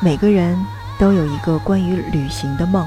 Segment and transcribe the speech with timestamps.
[0.00, 0.56] 每个人
[0.96, 2.86] 都有一个关于旅行的梦。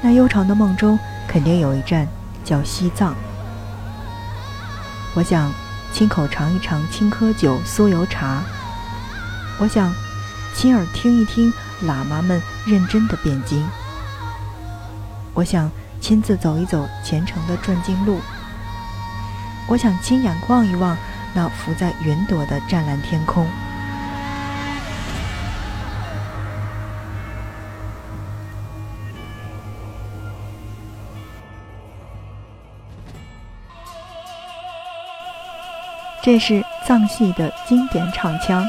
[0.00, 2.08] 那悠长的梦中，肯定有一站
[2.42, 3.14] 叫西藏。
[5.14, 5.52] 我想
[5.92, 8.42] 亲口尝一尝青稞酒酥油茶。
[9.58, 9.92] 我想
[10.54, 11.52] 亲耳听一听
[11.84, 13.68] 喇嘛们认真的辩经。
[15.34, 18.20] 我想亲自走一走虔诚的转经路。
[19.66, 20.96] 我想亲眼望一望
[21.34, 23.46] 那浮在云朵的湛蓝天空。
[36.28, 38.62] 这是藏戏的经典唱腔。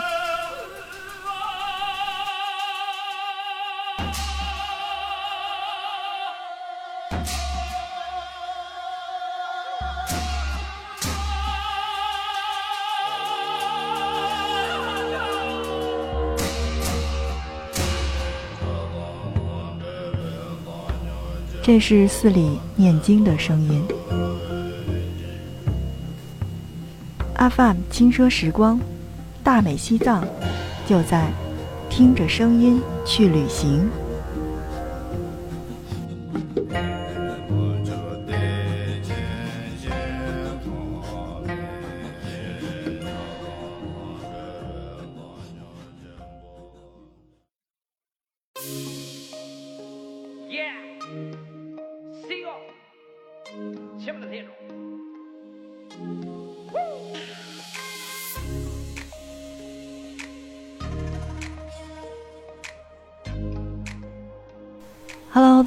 [21.62, 23.99] 这是寺里念经的声音。
[27.40, 28.78] 阿范轻奢时光，
[29.42, 30.28] 大美西藏，
[30.86, 31.32] 就在
[31.90, 33.90] 听着声音去旅行。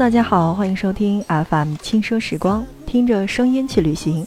[0.03, 4.27] 大家好，欢迎收听 FM 轻奢时光，听着声音去旅行。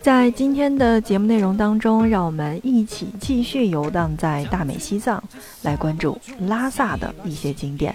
[0.00, 5.22] 在今天的节目内容当中，让我们一起继续游荡在大美西藏，
[5.64, 7.94] 来关注拉萨的一些景点。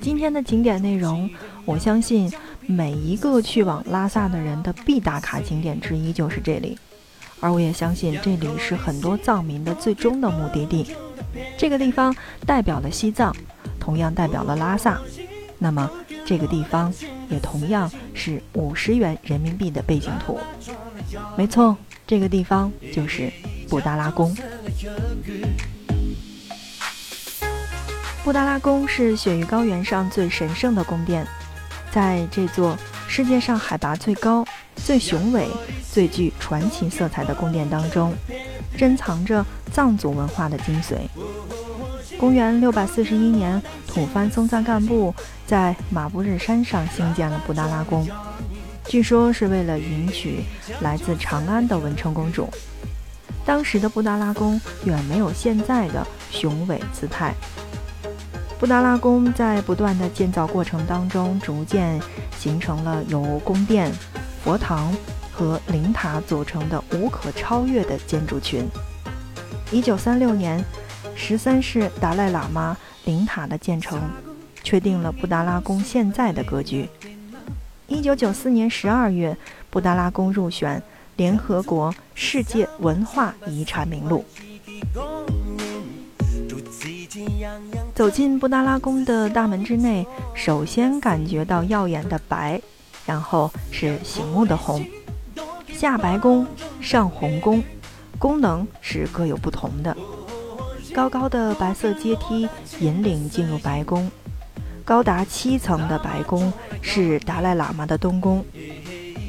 [0.00, 1.30] 今天的景点内容，
[1.64, 2.28] 我相信
[2.66, 6.76] 每一个去往拉萨的人的必打卡景点之一就是这里，
[7.38, 10.88] 而我也相信这里是很多藏民的最终的目的地。
[11.56, 12.12] 这个地方
[12.44, 13.32] 代表了西藏，
[13.78, 15.00] 同样代表了拉萨。
[15.58, 15.90] 那么，
[16.24, 16.92] 这个地方
[17.28, 20.38] 也同样是五十元人民币的背景图。
[21.36, 21.76] 没错，
[22.06, 23.32] 这个地方就是
[23.68, 24.36] 布达拉宫。
[28.24, 31.26] 布达拉宫是雪域高原上最神圣的宫殿，
[31.90, 32.76] 在这座
[33.08, 34.44] 世界上海拔最高、
[34.76, 35.48] 最雄伟、
[35.90, 38.14] 最具传奇色彩的宫殿当中，
[38.76, 40.98] 珍藏着藏族文化的精髓。
[42.18, 45.14] 公元六百四十一年，吐蕃松赞干布
[45.46, 48.04] 在马布日山上兴建了布达拉宫，
[48.86, 50.42] 据说是为了迎娶
[50.80, 52.48] 来自长安的文成公主。
[53.46, 57.32] 当时的布达拉宫远没有现在的雄伟姿态。
[58.58, 62.00] 布达拉宫在不断的建造过程当中，逐渐
[62.36, 63.92] 形成了由宫殿、
[64.42, 64.92] 佛堂
[65.32, 68.66] 和灵塔组成的无可超越的建筑群。
[69.70, 70.60] 一九三六年。
[71.20, 74.00] 十三世达赖喇嘛灵塔的建成，
[74.62, 76.88] 确定了布达拉宫现在的格局。
[77.88, 79.36] 一九九四年十二月，
[79.68, 80.80] 布达拉宫入选
[81.16, 84.24] 联合国世界文化遗产名录。
[87.94, 92.62] 走进布达拉宫的大门之内，首先感觉到耀眼的白，
[93.04, 94.86] 然后是醒目的红。
[95.74, 96.46] 下白宫，
[96.80, 97.62] 上红宫，
[98.18, 99.94] 功能是各有不同的。
[100.98, 102.48] 高高的白色阶梯
[102.80, 104.10] 引领进入白宫，
[104.84, 108.44] 高达七层的白宫是达赖喇嘛的东宫。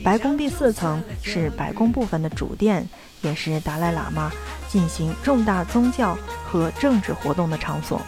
[0.03, 2.89] 白宫第四层是白宫部分的主殿，
[3.21, 4.31] 也是达赖喇嘛
[4.67, 8.01] 进行重大宗教和政治活动的场所。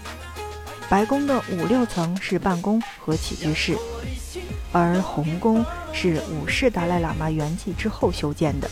[0.90, 3.78] 白宫的五六层是办公和起居室，
[4.72, 8.68] 而红宫是五世达赖喇嘛圆寂之后修建的，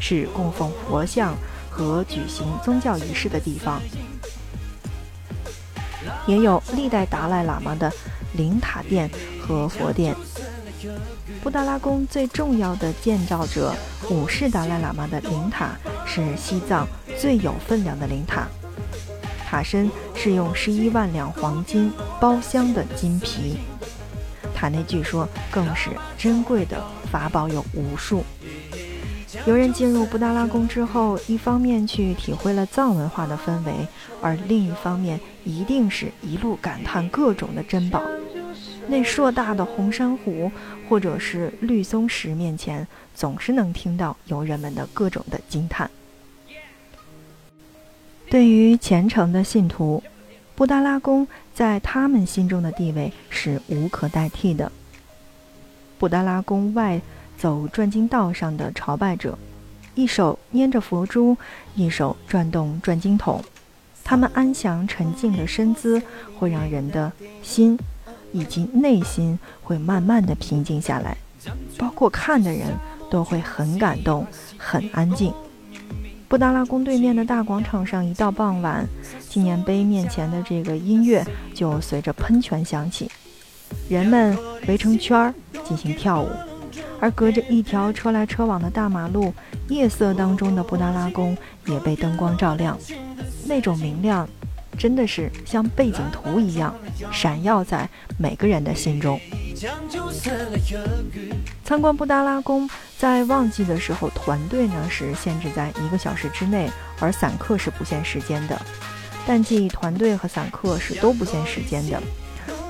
[0.00, 1.34] 是供奉佛像
[1.68, 3.78] 和举行宗教仪式的地方。
[6.26, 7.92] 也有历代达赖喇嘛的
[8.34, 9.10] 灵塔殿
[9.40, 10.14] 和佛殿。
[11.42, 13.74] 布达拉宫最重要的建造者
[14.10, 15.70] 五世达赖喇嘛的灵塔
[16.06, 16.86] 是西藏
[17.18, 18.46] 最有分量的灵塔，
[19.48, 23.58] 塔身是用十一万两黄金包镶的金皮，
[24.54, 28.24] 塔内据说更是珍贵的法宝有无数。
[29.46, 33.72] 游人进入布达拉宫之后，一方面去体会了藏文化的氛围，
[34.20, 38.02] 而另一方面一定是一路感叹各种的珍宝。
[38.86, 40.50] 那硕大的红珊瑚
[40.88, 45.90] 或者是绿松石面前，总是能听到游人们的各种的惊叹。
[48.30, 50.02] 对于虔诚的信徒，
[50.54, 54.70] 布达拉宫在他们心中的地位是无可代替的。
[55.98, 57.00] 布达拉宫外
[57.42, 59.36] 走转经道上的朝拜者，
[59.96, 61.36] 一手拈着佛珠，
[61.74, 63.42] 一手转动转经筒，
[64.04, 66.00] 他们安详沉静的身姿，
[66.38, 67.10] 会让人的
[67.42, 67.76] 心
[68.30, 71.16] 以及内心会慢慢的平静下来，
[71.76, 72.68] 包括看的人
[73.10, 74.24] 都会很感动，
[74.56, 75.34] 很安静。
[76.28, 78.86] 布达拉宫对面的大广场上，一到傍晚，
[79.28, 83.10] 纪念碑面前的这个音乐就随着喷泉响起，
[83.88, 84.38] 人们
[84.68, 85.34] 围成圈儿
[85.64, 86.28] 进行跳舞，
[87.02, 89.34] 而隔着一条车来车往的大马路，
[89.66, 92.78] 夜色当中的布达拉宫也被灯光照亮，
[93.44, 94.28] 那种明亮，
[94.78, 96.72] 真的是像背景图一样，
[97.10, 99.20] 闪耀在每个人的心中。
[101.64, 106.70] 参观布达拉宫，在旺季的时候，团队呢是限制在一个小时之内，
[107.00, 108.56] 而散客是不限时间的。
[109.26, 112.00] 淡季团队和散客是都不限时间的，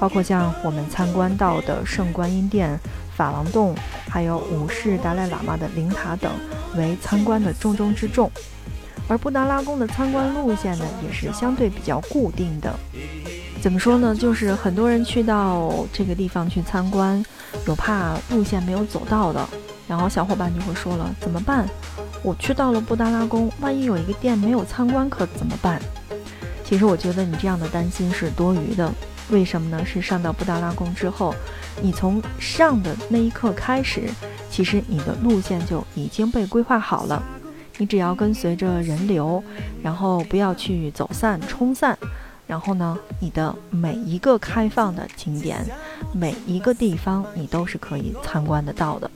[0.00, 2.78] 包括像我们参观到的圣观音殿、
[3.14, 3.74] 法王洞，
[4.12, 6.30] 还有五世达赖喇嘛的灵塔等，
[6.76, 8.30] 为参观的重中之重。
[9.08, 12.74] 而布达拉宫的参观路线呢，也是相对比较固定的。
[13.62, 14.14] 怎么说呢？
[14.14, 17.24] 就是很多人去到这个地方去参观，
[17.66, 19.48] 有怕路线没有走到的，
[19.88, 21.66] 然后小伙伴就会说了：“怎么办？
[22.22, 25.80] 我去到了布达拉宫，万一有一个店没有参观，可怎么办？”
[26.62, 28.92] 其实我觉得你这样的担心是多余的。
[29.30, 29.84] 为什么呢？
[29.84, 31.34] 是上到布达拉宫之后，
[31.80, 34.10] 你从上的那一刻开始，
[34.50, 37.22] 其实你的路线就已经被规划好了，
[37.78, 39.42] 你只要跟随着人流，
[39.82, 41.96] 然后不要去走散冲散。
[42.46, 45.64] 然后呢，你的每一个开放的景点，
[46.12, 49.10] 每一个地方，你都是可以参观得到的。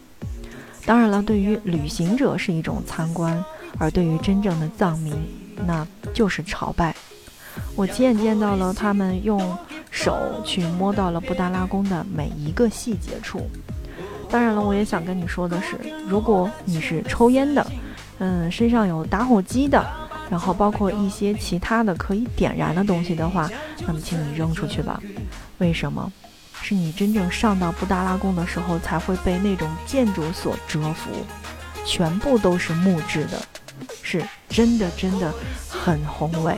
[0.87, 3.45] 当然了，对于旅行者是一种参观，
[3.77, 5.13] 而对于真正的藏民，
[5.67, 6.95] 那就是朝拜。
[7.75, 9.39] 我亲眼见到了他们用
[9.97, 13.41] 手去摸到了布达拉宫的每一个细节处。
[14.29, 15.75] 当然了，我也想跟你说的是，
[16.07, 17.67] 如果你是抽烟的，
[18.19, 19.83] 嗯，身上有打火机的。
[20.29, 23.49] 然后包括一些其他的可以点燃的东西的话，
[23.87, 25.01] 那么请你扔出去吧。
[25.59, 26.13] 为什么？
[26.61, 31.11] 是你真正上到布达拉宫的时候，才会被那种建筑所折服，
[31.87, 33.41] 全部都是木质的，
[34.03, 35.33] 是真的真的
[35.71, 36.57] 很宏伟。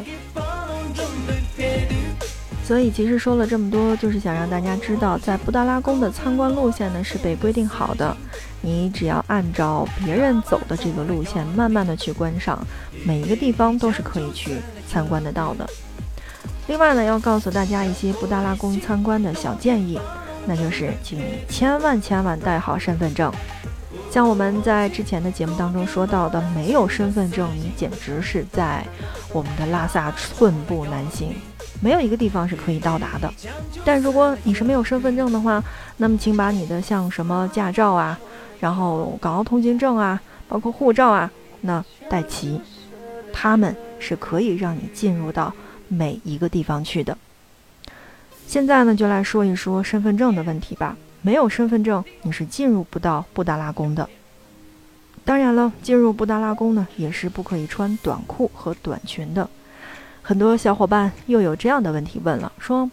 [2.69, 8.15] 所以其实说了这么多，就是想让大家知道，在布达拉宫的参观路线呢是被规定好的，
[8.61, 12.59] 你只要按照别人走的这个路线，慢慢的去观赏，
[13.07, 15.67] 每一个地方都是可以去参观得到的。
[16.67, 19.99] 另外呢，要告诉大家一些布达拉宫参观的小建议，
[20.47, 23.33] 那就是请你千万千万带好身份证。
[24.11, 28.85] 像我们在之前的节目当中说到的，没有身份证，你简直是在
[29.33, 31.33] 我们的拉萨寸步难行。
[31.81, 33.33] 没有一个地方是可以到达的，
[33.85, 35.63] 但如果你是没有身份证的话，
[35.99, 38.19] 那么请把你的像什么驾照啊，
[38.61, 41.31] 然后港澳通行证啊，包括护照啊，
[41.61, 42.61] 那带齐，
[43.33, 45.53] 他们是可以让你进入到
[45.87, 47.17] 每一个地方去的。
[48.47, 50.97] 现在呢，就来说一说身份证的问题吧。
[51.21, 54.09] 没有身份证，你是进入不到布达拉宫的。
[55.25, 59.51] 当然了，进入布达拉宫呢，也是不可以穿短裤和短裙的。
[60.29, 62.91] 很多小伙伴又有这样的问题问了，说：“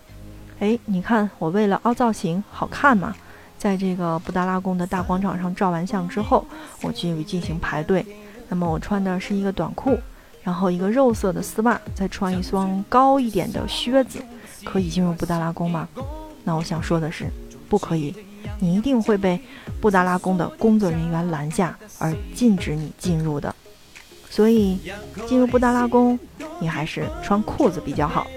[0.61, 3.13] 哎，你看我为了凹造型好看嘛，
[3.57, 6.45] 在这个布达拉宫的大广场上照完相之后，
[6.81, 8.05] 我去进行排队。
[8.47, 9.99] 那么我穿的是一个短裤，
[10.43, 14.23] 然后一个肉色的丝袜，再穿一双高一点的靴子，
[14.63, 15.89] 可以进入布达拉宫吗？”
[16.45, 17.29] 那我想说的是，
[17.67, 18.15] 不可以，
[18.59, 19.37] 你一定会被
[19.81, 23.53] 布达拉宫的工作人员拦下，而禁止你进入的。
[24.35, 24.77] 所以，
[25.25, 26.19] 进入布达拉宫，
[26.59, 28.27] 你还是穿裤子比较好。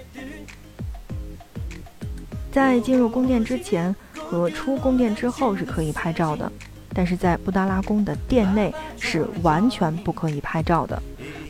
[2.52, 6.52] 在进入宫殿之前和出宫殿之后是可以拍照的，
[6.94, 11.02] 但是在布达拉宫的殿内是完全不可以拍照的，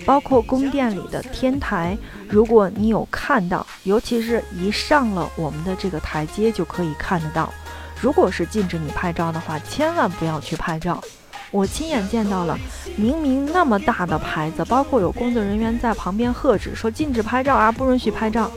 [0.07, 1.95] 包括宫殿里的天台，
[2.27, 7.53] 如果你有看到，尤其是一上了我们的这个台阶就可以看得到。
[8.01, 11.05] 如果是禁止你拍照的话，千万不要去拍照。
[11.51, 12.59] 我亲眼见到了，
[12.97, 18.51] 明明那么大的牌子，包括有工作人员在旁边喝止，说禁止拍照啊，不允许拍照。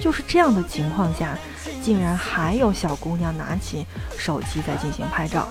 [0.00, 1.36] 就是这样的情况下，
[1.82, 3.86] 竟然还有小姑娘拿起
[4.16, 5.46] 手机在进行拍照，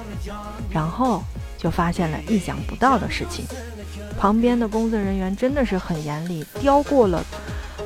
[0.71, 1.23] 然后
[1.57, 3.45] 就发现了意想不到的事情。
[4.19, 7.23] 旁边的工作人员真的是很严厉，叼过了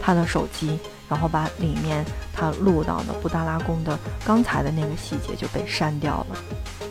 [0.02, 6.38] 她的手机，然后把里面她录到的布达拉宫的刚才的那个细节就被删掉了。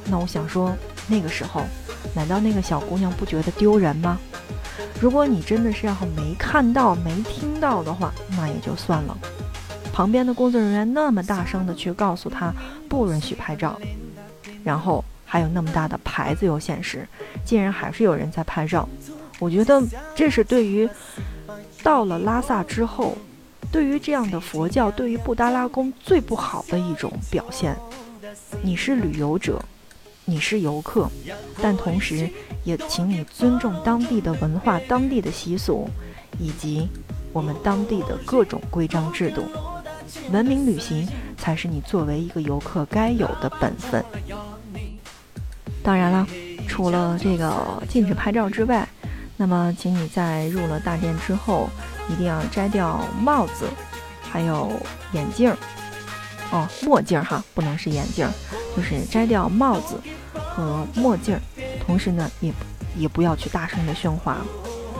[0.04, 0.72] 那我想说，
[1.08, 1.62] 那个时候。
[2.14, 4.18] 难道那个小姑娘不觉得丢人吗？
[5.00, 9.16] 如果你真的是要没看到、没听到的话，那也就算了。
[9.92, 12.52] 旁边的工作人员那么大声的去告诉他
[12.88, 13.78] 不允许拍照，
[14.64, 17.06] 然后还有那么大的牌子又显示，
[17.44, 18.88] 竟然还是有人在拍照。
[19.38, 19.82] 我觉得
[20.14, 20.88] 这是对于
[21.82, 23.16] 到了拉萨之后，
[23.70, 27.76] 对于这样的佛教，对于布达拉宫最不好的一种表现。
[28.62, 29.62] 你是旅游者，
[30.26, 31.08] 你是游客，
[31.60, 32.28] 但同时
[32.64, 35.88] 也请你尊重当地的文化、当地的习俗，
[36.38, 36.88] 以及
[37.32, 39.44] 我们当地的各种规章制度。
[40.30, 44.02] 文明旅行才是你作为一个游客该有的本分。
[45.82, 46.26] 当然了，
[46.66, 48.88] 除了这个禁止拍照之外，
[49.36, 51.68] 那么请你在入了大殿之后，
[52.08, 53.66] 一定要摘掉帽子，
[54.22, 54.72] 还有
[55.12, 55.56] 眼镜儿。
[56.52, 58.32] 哦，墨镜儿哈，不能是眼镜儿，
[58.76, 60.00] 就是摘掉帽子
[60.54, 61.40] 和墨镜儿，
[61.84, 62.52] 同时呢，也
[62.96, 64.38] 也不要去大声的喧哗。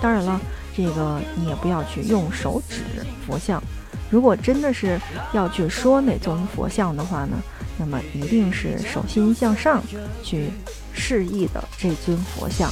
[0.02, 0.40] 当然了，
[0.76, 2.82] 这个你也不要去用手指
[3.26, 3.62] 佛像。
[4.10, 5.00] 如果真的是
[5.32, 7.36] 要去说哪尊佛像的话呢，
[7.78, 9.82] 那么一定是手心向上
[10.22, 10.50] 去
[10.92, 12.70] 示意的这尊佛像。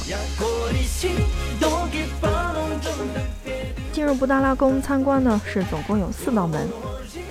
[3.91, 6.67] 进入布达拉宫参观呢，是总共有四道门。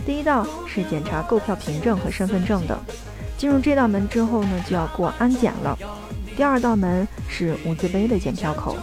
[0.04, 2.78] 第一道是检查购票凭证和身份证的，
[3.42, 5.76] 进入这道门之后呢，就要过安检了。
[6.36, 8.76] 第二道门是无字碑的检票口，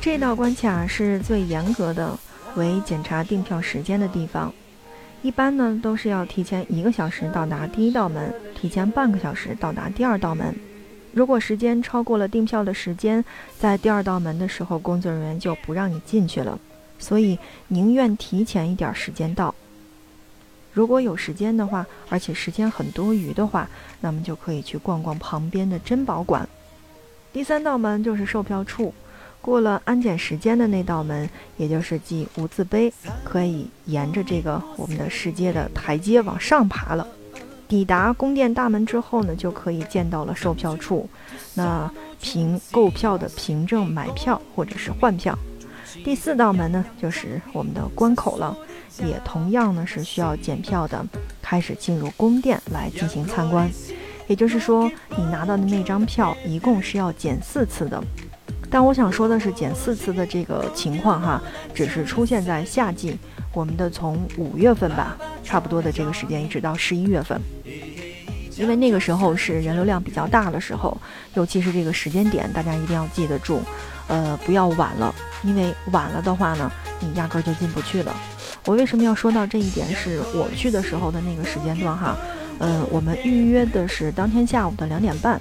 [0.00, 2.18] 这道关卡是最严格的，
[2.56, 4.52] 为检查订票时间的地方。
[5.22, 10.52] 一般呢都是要提前一个小时到达第一道门，提前半个小时到达第二道门。
[11.12, 13.24] 如果时间超过了订票的时间，
[13.60, 16.58] 在第二道门的时候，工作人员就不让你进去了。
[16.98, 17.38] 所以
[17.68, 19.51] 宁愿提前一点时间到。
[20.72, 23.68] 如果有时间的话，而且时间很多余的话，
[24.00, 26.48] 那么就可以去逛逛旁边的珍宝馆。
[27.32, 28.92] 第三道门就是售票处，
[29.40, 32.92] 过了安检时间的那道门，也就是记无字碑，
[33.24, 37.06] 可以沿着这个我们的世界的台阶往上爬了。
[37.68, 41.08] 抵达宫殿大门之后呢，就可以见到了售票处，
[41.54, 45.38] 那凭购票的凭证买票或者是换票。
[46.04, 48.56] 第四道门呢，就是我们的关口了。
[48.98, 51.04] 也同样呢是需要检票的，
[51.40, 53.68] 开始进入宫殿来进行参观。
[54.26, 58.02] 也就是说，你拿到的那张票一共是要检四次的。
[58.70, 61.42] 但我想说的是，检四次的这个情况哈，
[61.74, 63.18] 只是出现在夏季，
[63.52, 67.38] 我们的从五月份吧，差不多的这个时间一直到十一月份，
[68.56, 70.96] 因为那个时候是人流量比较大的时候，
[71.34, 73.60] 尤其是这个时间点，大家一定要记得住，
[74.12, 78.14] 呃，不要晚了，因为晚了的话呢，你压根儿就进不去了。
[78.66, 79.88] 我为什么要说到这一点？
[79.96, 82.14] 是我去的时候的那个时间段哈，
[82.58, 85.40] 呃，我们预约的是当天下午的两点半，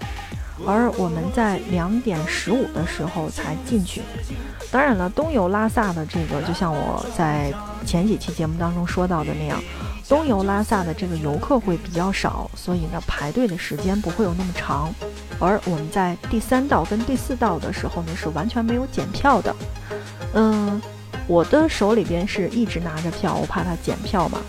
[0.66, 4.01] 而我们在两点十五的时候才进去。
[4.72, 7.54] 当然了，东游拉萨的这个，就像我在
[7.86, 9.62] 前几期节目当中说到的那样，
[10.08, 14.90] 东游拉萨的这个游客会比较少，所以呢，排队的时间不会有那么长。
[15.42, 19.56] 而我们在第三道跟第四道的时候呢，是完全没有检票的，
[20.36, 20.82] 嗯。
[21.28, 24.40] 我的手里边是一直拿着票，我怕他检票嘛，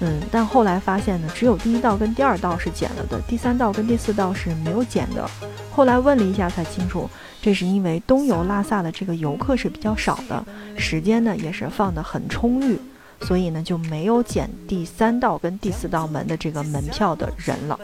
[0.00, 5.28] 嗯，但后来发现呢，只有第一道跟第二道是检了的，第三道跟第四道是没有检的。
[5.70, 7.08] 后来问了一下才清楚，
[7.40, 10.44] 这是因为东游拉萨的这个游客是比较少的，
[10.76, 12.76] 时间呢也是放得很充裕，
[13.20, 17.78] 所以呢就没有检第三道跟第四道门的这个门票的人了。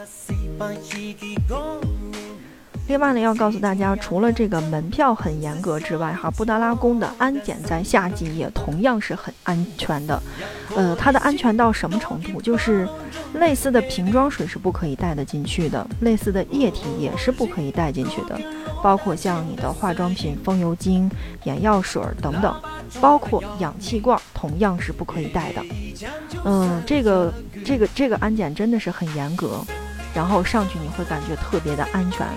[2.85, 10.21] 另外呢，要告诉大家，除了这个门票很严格之外，哈，布达拉宫的安检在夏季也同样是很安全的。
[10.75, 12.41] 呃，它的安全到什么程度？
[12.41, 12.87] 就是
[13.35, 18.37] 类似的瓶装水是不可以带得进去的，类似的液体也是不可以带进去的，
[18.83, 21.09] 包括像你的化妆品、风油精、
[21.45, 22.53] 眼药水等等，
[22.99, 25.63] 包括氧气罐同样是不可以带的。
[26.43, 29.61] 嗯，这个这个这个安检真的是很严格，
[30.13, 32.27] 然后上去你会感觉特别的安全。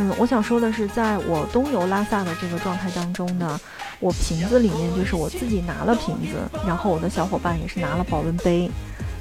[0.00, 3.60] 嗯，我想说的是，在我东游拉萨的这个状态当中呢，
[4.00, 8.70] 我瓶子里面就是我自己拿了瓶子，然后我的小伙伴也是拿了保温杯。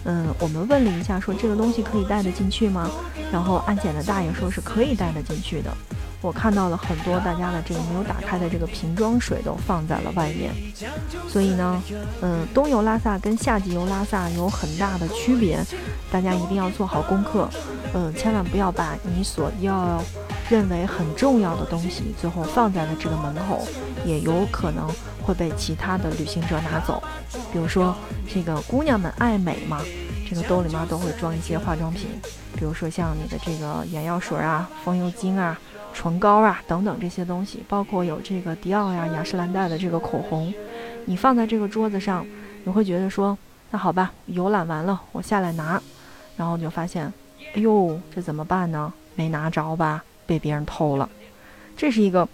[0.06, 2.90] 嗯，我们问了一下，说这个东西可以带得进去吗？
[3.30, 5.70] 然后安检的大爷说是可以带得进去的。
[6.22, 10.54] 我看到了很多大家的这个没有打开的这个瓶装水都放在了外面，
[11.28, 11.84] 所以呢，
[12.22, 15.60] 嗯，东游拉萨跟夏季游拉萨有很大的区别，
[16.10, 17.50] 大家一定要做好功课，
[17.94, 20.02] 嗯，千万不要把你所要。
[20.50, 23.68] 认为很重要的东西，最后放在了这个门口，
[24.04, 24.90] 也有可能
[25.22, 27.02] 会被其他的旅行者拿走。
[27.54, 27.96] 比如说，
[28.28, 29.80] 这个姑娘们爱美嘛，
[30.28, 32.08] 这个兜里面都会装一些化妆品，
[32.58, 35.60] 比如说像你的这个眼药水啊、风油精啊、
[35.94, 40.52] 唇膏啊等等这些东西，包括有这个迪奥呀、雅诗兰黛的这个口红，
[41.06, 42.26] 你放在这个桌子上，
[42.64, 43.38] 你会觉得说，
[43.70, 45.80] 那好吧，游览完了，我下来拿，
[46.36, 47.14] 然后就发现，
[47.54, 48.92] 哎呦，这怎么办呢？
[49.14, 50.04] 没拿着吧？
[50.30, 51.10] 被别人偷了。
[51.76, 52.30] 这是一个，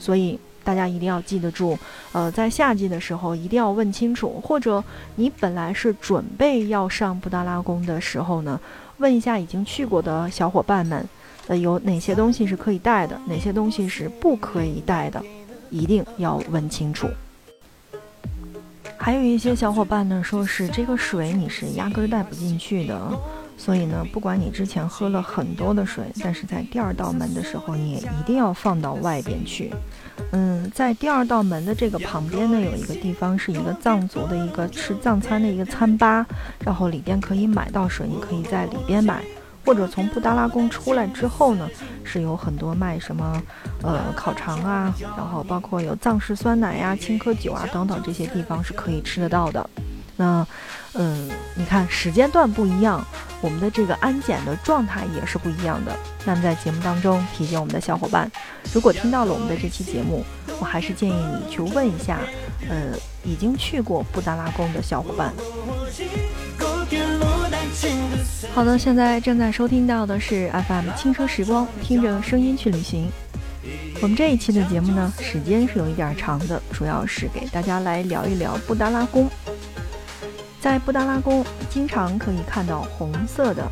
[0.00, 1.78] 所以大家一定要记得住，
[2.10, 4.82] 呃，在夏季的时候一定要问清楚，或者
[5.14, 8.60] 你本来是准备要上布达拉宫的时候呢，
[8.96, 11.08] 问一下已经去过的小伙伴们，
[11.46, 15.22] 呃，有哪些东西是可以带的，哪些东西是不可以带的，
[15.70, 17.06] 一定要问清楚。
[18.96, 23.00] 还有一些小伙伴呢，说是这个水你是压根儿带不进去的，
[23.58, 29.70] 所以呢，不管你之前喝了很多的水，但是在第二道门的时候，你也一定要放到外边去。
[30.30, 36.24] 嗯，在第二道门的这个旁边呢，有一个地方是一个藏族的一个吃藏餐的一个餐吧，
[36.64, 39.22] 然后里边可以买到水，你可以在里边买。
[39.66, 41.68] 或者从布达拉宫出来之后呢，
[42.02, 43.42] 是有很多卖什么，
[43.82, 49.68] 呃，烤肠啊，然后包括有藏式酸奶呀、青稞酒啊等等这些地方是可以吃得到的。
[50.18, 50.46] 那，
[50.94, 53.02] 嗯，你看时间段不一样，
[53.40, 55.96] 我们的这个安检的状态也是不一样的。
[56.24, 58.30] 那么在节目当中提醒我们的小伙伴，
[58.74, 60.24] 如果听到了我们的这期节目，
[60.58, 62.18] 我还是建议你去问一下，
[62.68, 65.32] 呃，已经去过布达拉宫的小伙伴。
[68.52, 73.08] 好的，现在正在收听到的是 FM 轻车时光，听着声音去旅行。
[74.00, 79.28] 我们这一期的节目呢，时间是有一点长的，主要是给大家来聊一聊布达拉宫。
[80.60, 83.66] 在布达拉宫，经常可以看到红色的，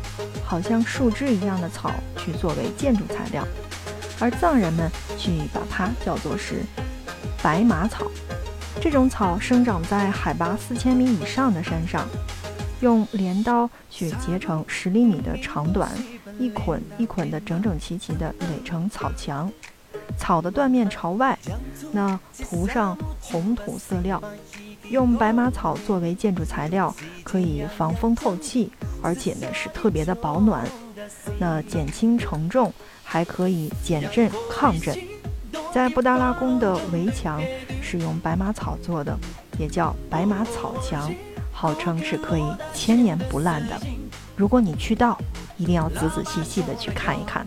[0.45, 3.45] 好像树枝一样的草，去作为建筑材料，
[4.19, 6.63] 而藏人们去把它叫做是
[7.43, 8.07] 白马草。
[8.79, 12.07] 这种草生长在海拔四千米以上的山上。
[12.81, 15.89] 用镰刀去截成十厘米的长短，
[16.37, 19.51] 一捆一捆的整整齐齐的垒成草墙，
[20.15, 21.35] 草的断面朝外，
[21.91, 24.21] 那涂上红土色料，
[24.89, 28.71] 用白马草作为建筑材料，可以防风透气，
[29.01, 30.65] 而且呢是特别的保暖，
[31.39, 32.73] 那减轻承重，
[33.03, 34.97] 还可以减震抗震。
[35.73, 37.41] 在布达拉宫的围墙
[37.81, 39.17] 是用白马草做的，
[39.59, 41.13] 也叫白马草墙。
[41.51, 43.75] 号称是可以千年不烂的。
[44.35, 45.17] 如果你去到，
[45.57, 47.43] 一定要仔仔细细的去看一看。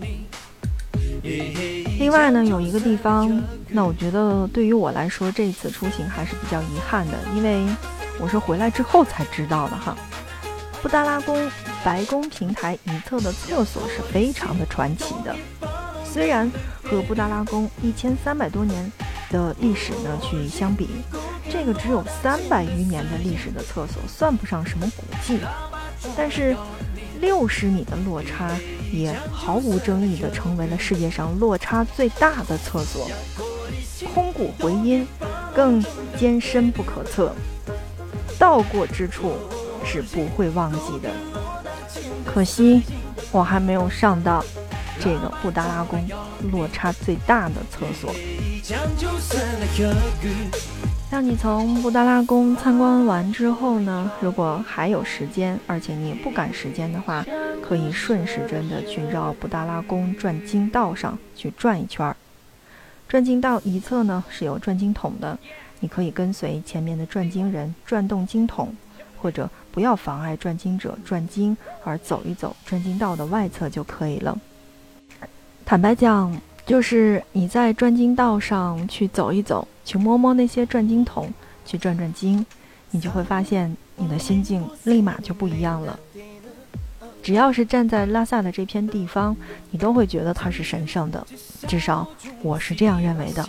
[1.98, 7.66] 另外呢，有一个地方，那我觉得对于我来说，这次出行还是比较遗憾的，因为
[8.18, 9.96] 我是回来之后才知道的哈。
[10.83, 11.50] 布达拉宫
[11.85, 15.37] 白宫平台一侧的厕所是非常的传奇的，
[16.04, 16.50] 虽然
[16.83, 18.90] 和布达拉宫一千三百多年
[19.30, 20.88] 的历史呢去相比。
[21.52, 25.40] 这个只有三百余年的历史的厕所，算不上什么古迹，
[26.16, 26.56] 但是
[27.20, 28.48] 六十米的落差
[28.92, 33.09] 也毫无争议地成为了世界上落差最大的厕所，
[34.12, 35.07] 空谷回音，
[35.55, 35.85] 更
[36.18, 37.35] 艰深不可测，
[38.38, 39.35] 到过之处
[39.85, 41.11] 是不会忘记的。
[42.24, 42.83] 可惜
[43.31, 44.44] 我还没有上到
[45.00, 46.05] 这个布达拉宫
[46.53, 48.14] 落差最大的厕所。
[51.11, 57.27] 当你从布达拉宫参观完之后呢，如果还有时间，而且你不赶时间的话，
[57.61, 62.16] 可以顺时针的去绕布达拉宫转经道上去转一圈儿。
[63.09, 65.37] 转经道一侧呢是有转经筒的，
[65.81, 68.73] 你可以跟随前面的转经人转动经筒，
[69.20, 74.38] 或者不要妨碍转经者转经而走一走转经道的外侧就可以了。
[75.64, 79.66] 坦白讲，就是你在转经道上去走一走。
[79.85, 81.28] 去摸摸那些转经筒，
[81.66, 82.46] 去转转经，
[82.92, 85.98] 你就会发现你的心境立马就不一样了。
[87.24, 89.37] 只要是站在拉萨的这片地方，
[89.72, 91.26] 你都会觉得它是神圣的，
[91.66, 92.06] 至少
[92.40, 93.44] 我是这样认为的。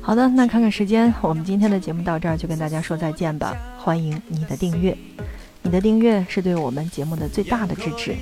[0.00, 3.56] 好的，那看看时间，我们今天的节目到这儿就跟大家说再见吧。
[3.78, 4.98] 欢迎你的订阅，
[5.62, 8.16] 你的订阅是对我们节目的最大的支持。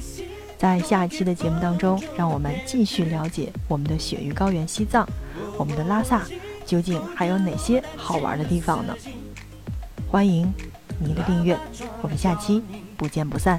[0.61, 5.09] 在下一期的节目当中，让我们继续了解我们的雪域高原西藏。
[5.57, 6.23] 我们的拉萨
[6.66, 8.94] 究竟还有哪些好玩的地方呢？
[10.07, 10.53] 欢迎
[10.99, 11.59] 您的订阅，
[12.03, 12.62] 我们下期
[12.99, 13.59] 不见不散。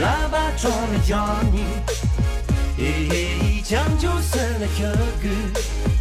[0.00, 1.62] 喇叭装的要你，
[2.82, 4.66] 一枪就色的
[5.22, 5.99] 歌。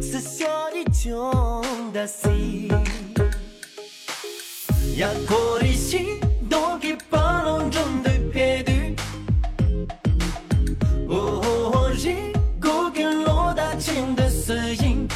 [0.00, 2.68] 是小的穷的死，一
[5.00, 7.82] 个人骑着摩托在风中
[8.32, 8.96] 飞驰，
[11.08, 15.06] 哦，一股劲落在青的石英，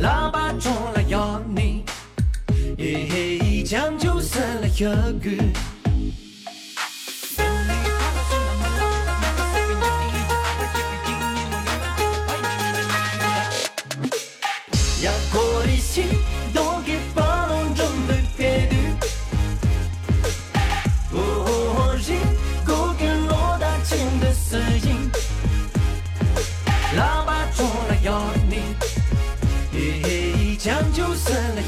[0.00, 1.84] 喇叭吹来吆喝，
[2.78, 5.30] 嘿，讲究是来喝酒。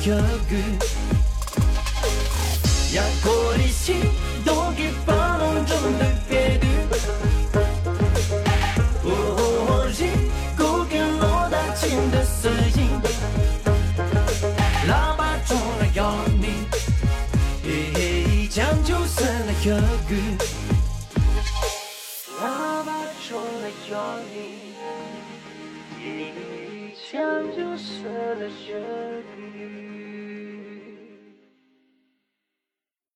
[0.07, 0.94] your good.